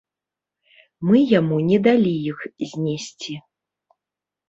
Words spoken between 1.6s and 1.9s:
не